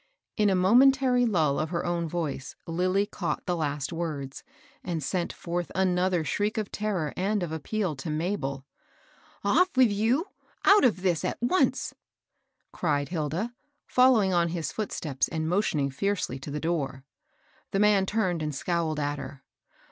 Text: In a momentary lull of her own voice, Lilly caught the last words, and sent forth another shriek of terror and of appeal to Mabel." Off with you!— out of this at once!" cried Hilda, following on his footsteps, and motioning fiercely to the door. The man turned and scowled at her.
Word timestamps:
In 0.35 0.49
a 0.49 0.55
momentary 0.55 1.27
lull 1.27 1.59
of 1.59 1.69
her 1.69 1.85
own 1.85 2.09
voice, 2.09 2.55
Lilly 2.65 3.05
caught 3.05 3.45
the 3.45 3.55
last 3.55 3.93
words, 3.93 4.43
and 4.83 5.03
sent 5.03 5.31
forth 5.31 5.71
another 5.75 6.23
shriek 6.25 6.57
of 6.57 6.71
terror 6.71 7.13
and 7.15 7.43
of 7.43 7.51
appeal 7.51 7.95
to 7.97 8.09
Mabel." 8.09 8.65
Off 9.53 9.69
with 9.77 9.91
you!— 9.91 10.25
out 10.65 10.83
of 10.83 11.03
this 11.03 11.23
at 11.23 11.37
once!" 11.39 11.93
cried 12.73 13.09
Hilda, 13.09 13.53
following 13.85 14.33
on 14.33 14.47
his 14.49 14.71
footsteps, 14.71 15.27
and 15.27 15.47
motioning 15.47 15.91
fiercely 15.91 16.39
to 16.39 16.49
the 16.49 16.59
door. 16.59 17.03
The 17.69 17.79
man 17.79 18.07
turned 18.07 18.41
and 18.41 18.55
scowled 18.55 18.99
at 18.99 19.19
her. 19.19 19.43